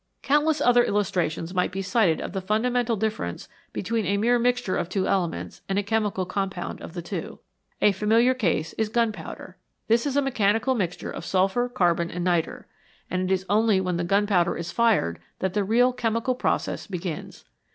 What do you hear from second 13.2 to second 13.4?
it